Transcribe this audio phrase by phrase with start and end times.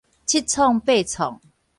[0.25, 1.39] 七創八創